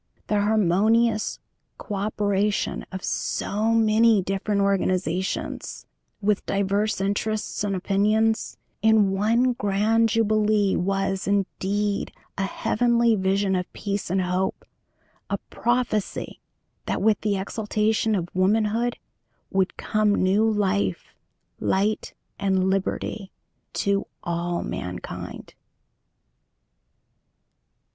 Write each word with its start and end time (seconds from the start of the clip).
The 0.25 0.41
harmonious 0.41 1.37
co 1.77 1.93
operation 1.93 2.87
of 2.91 3.03
so 3.03 3.71
many 3.73 4.23
different 4.23 4.61
organizations, 4.61 5.85
with 6.21 6.43
divers 6.47 6.99
interests 6.99 7.63
and 7.63 7.75
opinions, 7.75 8.57
in 8.81 9.11
one 9.11 9.53
grand 9.53 10.09
jubilee 10.09 10.75
was, 10.75 11.27
indeed, 11.27 12.11
a 12.35 12.45
heavenly 12.45 13.15
vision 13.15 13.55
of 13.55 13.71
peace 13.73 14.09
and 14.09 14.23
hope; 14.23 14.65
a 15.29 15.37
prophecy 15.51 16.39
that 16.87 16.99
with 16.99 17.21
the 17.21 17.37
exaltation 17.37 18.15
of 18.15 18.27
Womanhood 18.33 18.97
would 19.51 19.77
come 19.77 20.15
new 20.15 20.49
Life, 20.49 21.13
Light, 21.59 22.15
and 22.39 22.71
Liberty 22.71 23.31
to 23.73 24.07
all 24.23 24.63
mankind. 24.63 25.53